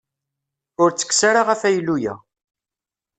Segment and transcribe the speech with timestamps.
[0.81, 2.13] Ur ttekkes ara afaylu-ya.